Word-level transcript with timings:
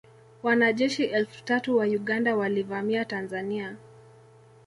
Wanajeshi 0.43 1.03
elfu 1.03 1.43
tatu 1.43 1.77
wa 1.77 1.85
Uganda 1.85 2.35
walivamia 2.35 3.05
Tanzania 3.05 3.77